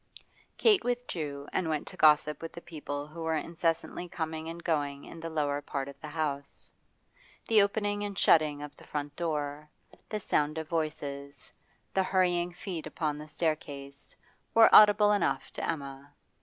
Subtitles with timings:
[0.57, 5.05] Kate withdrew and went to gossip with the people who were incessantly coming and going
[5.05, 6.71] in the lower part of the house.
[7.47, 9.69] The opening and shutting of the front door,
[10.09, 11.53] the sound of voices,
[11.93, 14.15] the hurrying feet upon the staircase,
[14.55, 16.11] were audible enough to Emma.